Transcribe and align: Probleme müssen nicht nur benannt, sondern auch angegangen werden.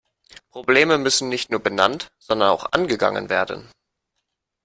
Probleme 0.49 0.97
müssen 0.97 1.29
nicht 1.29 1.51
nur 1.51 1.59
benannt, 1.59 2.11
sondern 2.17 2.49
auch 2.49 2.71
angegangen 2.71 3.29
werden. 3.29 3.69